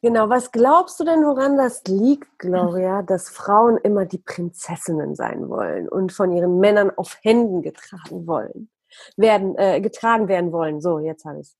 [0.00, 0.28] genau.
[0.30, 5.88] Was glaubst du denn, woran das liegt, Gloria, dass Frauen immer die Prinzessinnen sein wollen
[5.88, 8.70] und von ihren Männern auf Händen getragen wollen?
[9.16, 10.80] Werden, äh, getragen werden wollen.
[10.80, 11.56] So, jetzt habe ich es.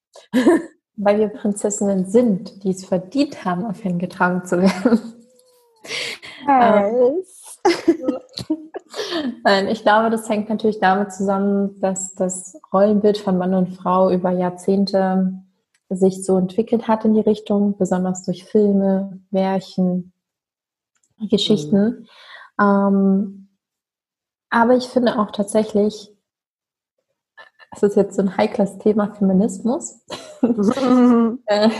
[0.96, 5.00] Weil wir Prinzessinnen sind, die es verdient haben, auf ihn getragen zu werden.
[6.46, 7.60] Yes.
[9.44, 14.10] Nein, ich glaube, das hängt natürlich damit zusammen, dass das Rollenbild von Mann und Frau
[14.10, 15.42] über Jahrzehnte
[15.88, 20.12] sich so entwickelt hat in die Richtung, besonders durch Filme, Märchen,
[21.30, 22.06] Geschichten.
[22.58, 22.64] Mhm.
[22.64, 23.48] Ähm,
[24.50, 26.11] aber ich finde auch tatsächlich,
[27.72, 30.04] das ist jetzt so ein heikles Thema Feminismus.
[30.42, 31.70] äh,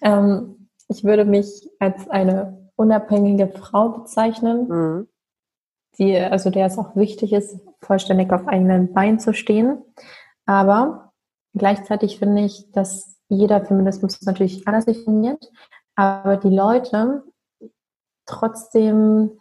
[0.00, 5.08] ähm, ich würde mich als eine unabhängige Frau bezeichnen, mhm.
[5.98, 9.82] die, also der es auch wichtig ist, vollständig auf eigenen Beinen zu stehen.
[10.46, 11.12] Aber
[11.54, 15.50] gleichzeitig finde ich, dass jeder Feminismus natürlich anders definiert,
[15.96, 17.24] aber die Leute
[18.26, 19.40] trotzdem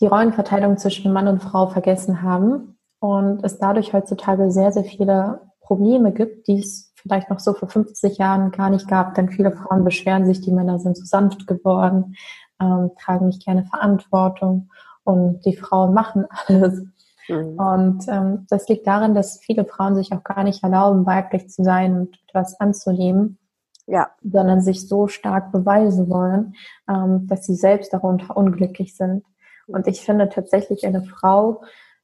[0.00, 5.40] die Rollenverteilung zwischen Mann und Frau vergessen haben und es dadurch heutzutage sehr, sehr viele
[5.60, 9.14] Probleme gibt, die es vielleicht noch so vor 50 Jahren gar nicht gab.
[9.14, 12.16] Denn viele Frauen beschweren sich, die Männer sind zu sanft geworden,
[12.60, 14.70] ähm, tragen nicht gerne Verantwortung
[15.04, 16.82] und die Frauen machen alles.
[17.28, 17.58] Mhm.
[17.58, 21.62] Und ähm, das liegt darin, dass viele Frauen sich auch gar nicht erlauben, weiblich zu
[21.62, 23.38] sein und etwas anzunehmen,
[23.86, 24.10] ja.
[24.22, 26.54] sondern sich so stark beweisen wollen,
[26.88, 29.24] ähm, dass sie selbst darunter unglücklich sind.
[29.66, 31.62] Und ich finde tatsächlich eine Frau,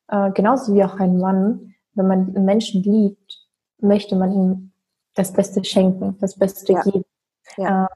[0.09, 3.41] äh, genauso wie auch ein Mann, wenn man einen Menschen liebt,
[3.79, 4.73] möchte man ihm
[5.15, 6.83] das Beste schenken, das Beste ja.
[6.83, 7.05] geben,
[7.57, 7.87] ja.
[7.87, 7.89] Äh,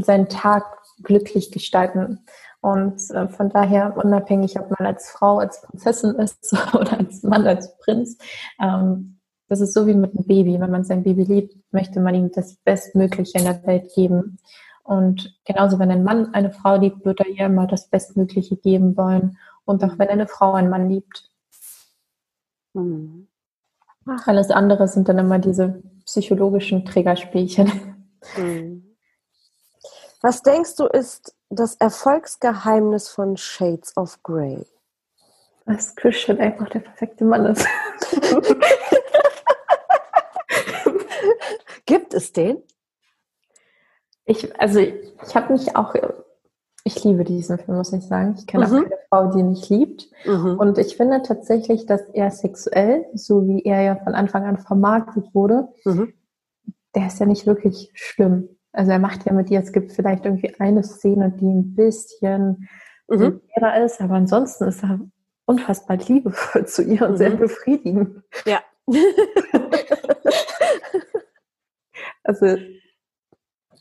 [0.00, 0.64] seinen Tag
[1.02, 2.20] glücklich gestalten.
[2.60, 7.46] Und äh, von daher, unabhängig, ob man als Frau, als Prinzessin ist oder als Mann,
[7.46, 8.18] als Prinz,
[8.60, 10.60] ähm, das ist so wie mit einem Baby.
[10.60, 14.38] Wenn man sein Baby liebt, möchte man ihm das Bestmögliche in der Welt geben.
[14.84, 18.96] Und genauso, wenn ein Mann eine Frau liebt, wird er ihr immer das Bestmögliche geben
[18.96, 19.38] wollen.
[19.70, 21.30] Und auch wenn eine Frau einen Mann liebt.
[22.72, 23.28] Mhm.
[24.26, 27.70] Alles andere sind dann immer diese psychologischen Trägerspielchen.
[28.36, 28.96] Mhm.
[30.22, 34.66] Was denkst du, ist das Erfolgsgeheimnis von Shades of Grey?
[35.66, 37.64] Dass Christian einfach der perfekte Mann ist.
[41.86, 42.60] Gibt es den?
[44.24, 45.94] Ich, also ich habe mich auch,
[46.82, 48.34] ich liebe diesen Film, muss ich sagen.
[48.36, 48.76] Ich kenne mhm.
[48.76, 50.08] auch keine Frau, die nicht liebt.
[50.24, 50.56] Mhm.
[50.58, 55.34] Und ich finde tatsächlich, dass er sexuell, so wie er ja von Anfang an vermarktet
[55.34, 56.14] wurde, mhm.
[56.94, 58.48] der ist ja nicht wirklich schlimm.
[58.72, 62.68] Also er macht ja mit ihr, es gibt vielleicht irgendwie eine Szene, die ein bisschen
[63.08, 63.40] mhm.
[63.84, 65.00] ist, aber ansonsten ist er
[65.44, 67.38] unfassbar liebevoll zu ihr und sehr mhm.
[67.38, 68.22] befriedigend.
[68.46, 68.60] Ja.
[72.22, 72.56] also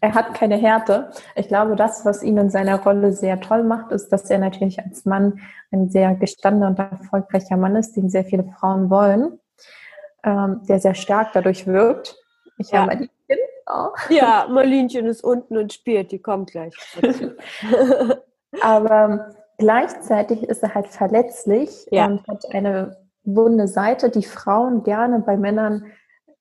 [0.01, 1.09] er hat keine Härte.
[1.35, 4.79] Ich glaube, das, was ihn in seiner Rolle sehr toll macht, ist, dass er natürlich
[4.79, 5.39] als Mann
[5.71, 9.39] ein sehr gestandener und erfolgreicher Mann ist, den sehr viele Frauen wollen,
[10.23, 12.17] ähm, der sehr stark dadurch wirkt.
[12.57, 12.79] Ich ja.
[12.79, 13.09] habe Marlinchen.
[13.67, 13.89] Oh.
[14.09, 16.73] Ja, Marlinchen ist unten und spielt, die kommt gleich.
[18.61, 22.07] Aber gleichzeitig ist er halt verletzlich ja.
[22.07, 25.85] und hat eine wunde Seite, die Frauen gerne bei Männern,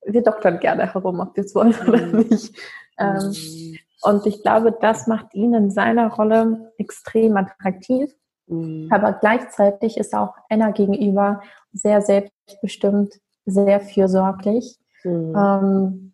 [0.05, 2.19] wir doktern gerne herum, ob wir es wollen oder mhm.
[2.29, 2.57] nicht.
[2.99, 3.79] Ähm, mhm.
[4.03, 8.13] Und ich glaube, das macht ihn in seiner Rolle extrem attraktiv.
[8.47, 8.89] Mhm.
[8.91, 14.79] Aber gleichzeitig ist auch Anna gegenüber sehr selbstbestimmt, sehr fürsorglich.
[15.05, 15.35] Mhm.
[15.37, 16.13] Ähm,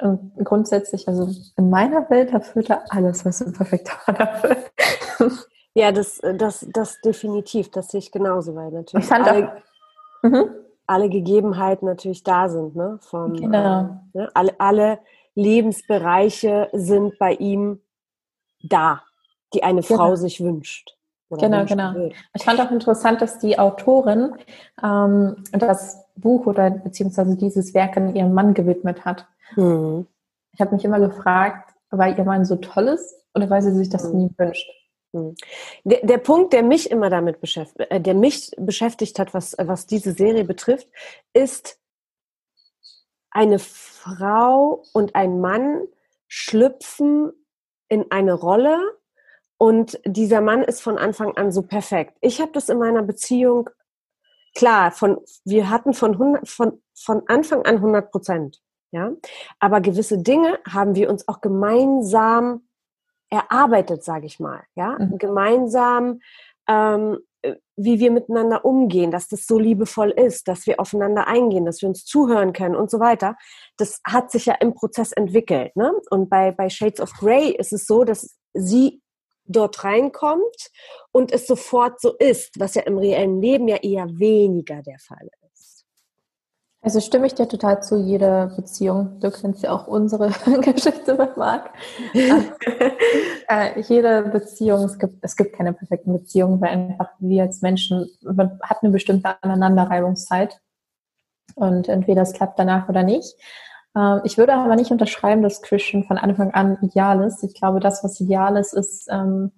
[0.00, 4.72] und grundsätzlich, also in meiner Welt erfüllt er alles, was ein perfekter Mann erfüllt.
[5.74, 10.22] Ja, das, das, das definitiv, das sehe ich genauso, weil natürlich ich fand alle, auch,
[10.22, 10.50] mhm.
[10.86, 12.98] Alle Gegebenheiten natürlich da sind, ne?
[13.00, 14.00] Vom, genau.
[14.14, 14.30] Äh, ne?
[14.34, 14.98] alle, alle
[15.34, 17.80] Lebensbereiche sind bei ihm
[18.62, 19.02] da,
[19.52, 20.16] die eine Frau genau.
[20.16, 20.96] sich wünscht.
[21.30, 21.94] Genau, genau.
[21.94, 22.12] Will.
[22.34, 24.34] Ich fand auch interessant, dass die Autorin
[24.82, 29.26] ähm, das Buch oder beziehungsweise dieses Werk an ihren Mann gewidmet hat.
[29.56, 30.06] Mhm.
[30.52, 33.88] Ich habe mich immer gefragt, weil ihr Mann so toll ist oder weil sie sich
[33.88, 34.18] das mhm.
[34.18, 34.70] nie wünscht.
[35.14, 35.36] Mhm.
[35.84, 39.86] Der, der, Punkt, der mich immer damit beschäftigt, äh, der mich beschäftigt hat, was, was
[39.86, 40.88] diese Serie betrifft,
[41.32, 41.78] ist,
[43.30, 45.82] eine Frau und ein Mann
[46.28, 47.32] schlüpfen
[47.88, 48.78] in eine Rolle
[49.56, 52.16] und dieser Mann ist von Anfang an so perfekt.
[52.20, 53.70] Ich habe das in meiner Beziehung,
[54.54, 59.10] klar, von, wir hatten von, 100, von, von Anfang an 100 Prozent, ja,
[59.58, 62.62] aber gewisse Dinge haben wir uns auch gemeinsam
[63.34, 65.18] erarbeitet, sage ich mal, ja, mhm.
[65.18, 66.20] gemeinsam
[66.68, 67.18] ähm,
[67.76, 71.88] wie wir miteinander umgehen, dass das so liebevoll ist, dass wir aufeinander eingehen, dass wir
[71.88, 73.36] uns zuhören können und so weiter.
[73.76, 75.74] Das hat sich ja im Prozess entwickelt.
[75.76, 75.92] Ne?
[76.10, 79.02] Und bei, bei Shades of Grey ist es so, dass sie
[79.46, 80.70] dort reinkommt
[81.12, 85.28] und es sofort so ist, was ja im reellen Leben ja eher weniger der Fall
[85.42, 85.43] ist.
[86.84, 89.18] Also stimme ich dir total zu, jeder Beziehung.
[89.20, 90.28] Du kennst ja auch unsere
[90.60, 91.70] Geschichte mit Marc.
[92.12, 98.06] äh, jede Beziehung, es gibt, es gibt keine perfekten Beziehungen, weil einfach wir als Menschen,
[98.20, 100.60] man hat eine bestimmte Aneinanderreibungszeit.
[101.54, 103.34] Und entweder es klappt danach oder nicht.
[103.96, 107.42] Äh, ich würde aber nicht unterschreiben, dass Christian von Anfang an ideal ist.
[107.44, 109.52] Ich glaube, das, was ideal ist, ist ähm,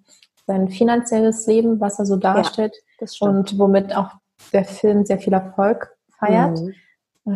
[0.45, 4.11] sein finanzielles Leben, was er so darstellt ja, und womit auch
[4.53, 6.61] der Film sehr viel Erfolg feiert.
[6.61, 6.73] Mhm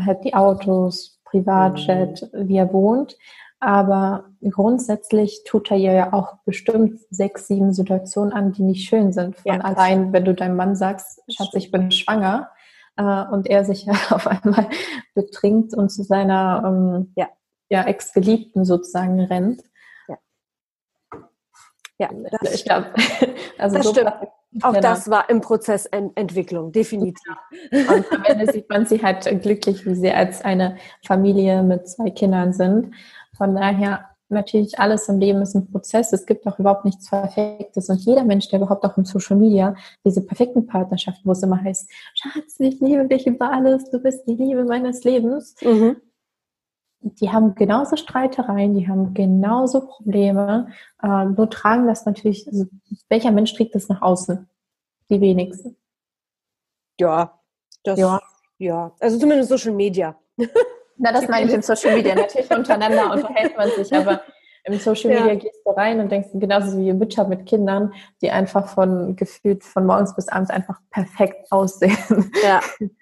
[0.05, 2.47] halt die Autos, Privatjet, mhm.
[2.47, 3.17] wie er wohnt.
[3.59, 9.37] Aber grundsätzlich tut er ja auch bestimmt sechs, sieben Situationen an, die nicht schön sind.
[9.37, 12.49] Von ja, allein, wenn du deinem Mann sagst, Schatz, ich bin schwanger,
[12.97, 14.67] äh, und er sich ja auf einmal
[15.13, 17.29] betrinkt und zu seiner ähm, ja.
[17.69, 19.63] ja, Ex-Geliebten sozusagen rennt.
[22.01, 22.87] Ja, ja das ich glaube,
[23.57, 24.13] also das so stimmt.
[24.63, 24.81] Auch genau.
[24.81, 27.23] das war im Prozess Ent Entwicklung, definitiv.
[27.71, 32.09] Und am Ende sieht man sie halt glücklich, wie sie als eine Familie mit zwei
[32.09, 32.93] Kindern sind.
[33.37, 36.11] Von daher, natürlich alles im Leben ist ein Prozess.
[36.11, 37.87] Es gibt auch überhaupt nichts Perfektes.
[37.87, 41.63] Und jeder Mensch, der überhaupt auch im Social Media diese perfekten Partnerschaften, wo es immer
[41.63, 45.55] heißt, Schatz, ich liebe dich über alles, du bist die Liebe meines Lebens.
[45.61, 45.95] Mhm
[47.01, 50.67] die haben genauso Streitereien, die haben genauso Probleme,
[51.01, 52.65] äh, nur tragen das natürlich, also
[53.09, 54.47] welcher Mensch trägt das nach außen?
[55.09, 55.75] Die wenigsten.
[56.99, 57.39] Ja,
[57.83, 58.21] das, ja.
[58.59, 60.15] ja, also zumindest Social Media.
[60.97, 62.13] Na, das meine ich in Social Media.
[62.15, 64.21] Natürlich untereinander unterhält man sich, aber
[64.63, 65.35] im Social Media ja.
[65.35, 69.87] gehst du rein und denkst genauso wie Mütter mit Kindern, die einfach von gefühlt von
[69.87, 72.31] morgens bis abends einfach perfekt aussehen.
[72.43, 72.61] Ja.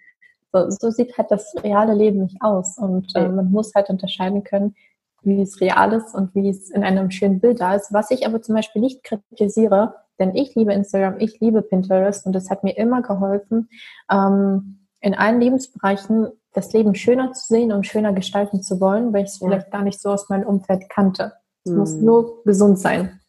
[0.51, 2.77] So, so sieht halt das reale Leben nicht aus.
[2.77, 4.75] Und äh, man muss halt unterscheiden können,
[5.21, 7.93] wie es real ist und wie es in einem schönen Bild da ist.
[7.93, 12.35] Was ich aber zum Beispiel nicht kritisiere, denn ich liebe Instagram, ich liebe Pinterest und
[12.35, 13.69] es hat mir immer geholfen,
[14.11, 19.23] ähm, in allen Lebensbereichen das Leben schöner zu sehen und schöner gestalten zu wollen, weil
[19.23, 19.47] ich es ja.
[19.47, 21.33] vielleicht gar nicht so aus meinem Umfeld kannte.
[21.63, 21.77] Es hm.
[21.77, 23.19] muss nur gesund sein.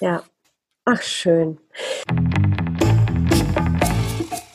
[0.00, 0.22] Ja.
[0.84, 1.58] Ach, schön.